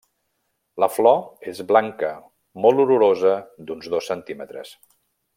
La 0.83 0.87
flor 0.93 1.19
és 1.51 1.59
blanca 1.71 2.09
molt 2.65 2.81
olorosa 2.87 3.35
d'uns 3.69 3.91
dos 3.97 4.09
centímetres. 4.13 4.73